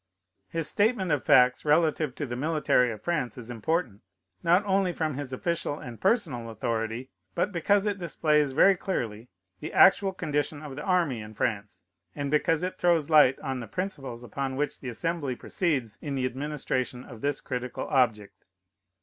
[0.49, 4.01] His statement of facts relative to the military of France is important,
[4.41, 9.29] not only from his official and personal authority, but because it displays very clearly
[9.59, 11.83] the actual condition of the army in France,
[12.15, 16.25] and because it throws light on the principles upon which the Assembly proceeds in the
[16.25, 18.45] administration of this critical object.